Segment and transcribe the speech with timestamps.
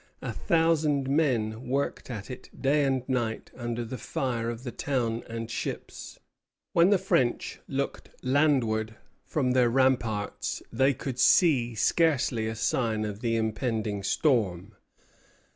[0.23, 5.23] A thousand men worked at it day and night under the fire of the town
[5.29, 6.17] and ships.
[6.73, 8.95] When the French looked landward
[9.27, 14.73] from their ramparts they could see scarcely a sign of the impending storm.